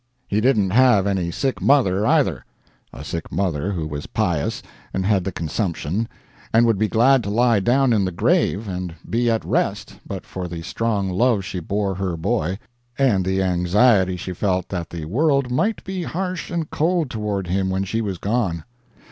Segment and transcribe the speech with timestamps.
[0.27, 2.43] He didn't have any sick mother, either
[2.91, 4.63] a sick mother who was pious
[4.95, 6.07] and had the consumption,
[6.51, 10.25] and would be glad to lie down in the grave and be at rest but
[10.25, 12.57] for the strong love she bore her boy,
[12.97, 17.69] and the anxiety she felt that the world might be harsh and cold toward him
[17.69, 18.63] when she was gone.